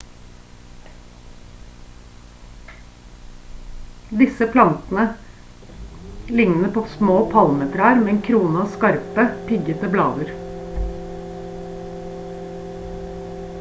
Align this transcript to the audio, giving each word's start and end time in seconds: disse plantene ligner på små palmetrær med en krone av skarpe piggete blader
disse 4.21 4.47
plantene 4.55 5.05
ligner 6.39 6.73
på 6.77 6.83
små 6.95 7.17
palmetrær 7.35 8.01
med 8.07 8.11
en 8.15 8.21
krone 8.29 8.63
av 8.63 8.73
skarpe 8.77 9.25
piggete 9.51 9.91
blader 9.97 10.31